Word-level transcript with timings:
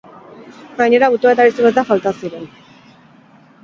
Gainera, 0.79 1.11
autoa 1.13 1.35
eta 1.37 1.47
bizikleta 1.51 1.87
falta 1.93 2.17
ziren. 2.19 2.53